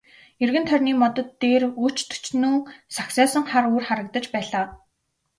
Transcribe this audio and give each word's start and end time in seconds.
Эргэн 0.43 0.65
тойрны 0.67 0.91
модод 1.01 1.29
дээр 1.41 1.63
өч 1.85 1.97
төчнөөн 2.11 2.61
сагсайсан 2.95 3.43
хар 3.51 3.65
үүр 3.73 3.83
харагдаж 3.89 4.25
байлаа. 4.33 4.65